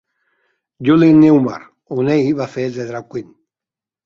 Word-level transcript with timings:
Julie 0.87 1.13
Newmar, 1.17 1.59
on 1.97 2.09
ell 2.15 2.31
va 2.41 2.49
fer 2.55 2.67
de 2.79 2.89
drag-queen. 2.89 3.31